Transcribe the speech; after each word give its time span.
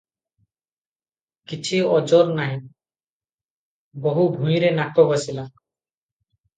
କିଛି 1.51 1.83
ଓଜର 1.91 2.35
ନାହିଁ- 2.41 2.59
ବୋହୂ 4.09 4.29
ଭୁଇଁରେ 4.41 4.77
ନାକ 4.83 5.11
ଘଷିଲା। 5.15 5.49